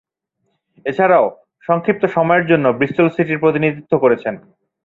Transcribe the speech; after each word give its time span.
এছাড়াও, 0.85 1.25
সংক্ষিপ্ত 1.67 2.03
সময়ের 2.15 2.45
জন্য 2.45 2.65
ব্রিস্টল 2.77 3.07
সিটির 3.09 3.41
প্রতিনিধিত্ব 3.43 3.93
করেছেন। 3.99 4.33